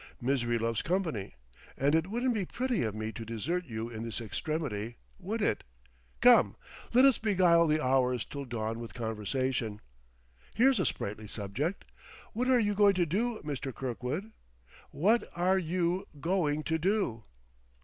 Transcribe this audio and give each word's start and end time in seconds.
'Misery 0.19 0.57
loves 0.57 0.81
company,' 0.81 1.35
and 1.77 1.93
it 1.93 2.07
wouldn't 2.09 2.33
be 2.33 2.43
pretty 2.43 2.81
of 2.81 2.95
me 2.95 3.11
to 3.11 3.23
desert 3.23 3.65
you 3.65 3.87
in 3.87 4.01
this 4.01 4.19
extremity, 4.19 4.95
would 5.19 5.43
it? 5.43 5.63
Come, 6.21 6.55
let 6.91 7.05
us 7.05 7.19
beguile 7.19 7.67
the 7.67 7.79
hours 7.85 8.25
till 8.25 8.45
dawn 8.45 8.79
with 8.79 8.95
conversation. 8.95 9.79
Here's 10.55 10.79
a 10.79 10.87
sprightly 10.87 11.27
subject: 11.27 11.85
What 12.33 12.49
are 12.49 12.59
you 12.59 12.73
going 12.73 12.95
to 12.95 13.05
do, 13.05 13.41
Mr. 13.45 13.71
Kirkwood? 13.71 14.31
_What 14.91 15.23
are 15.35 15.59
you 15.59 16.07
going 16.19 16.63
to 16.63 16.79
do? 16.79 17.25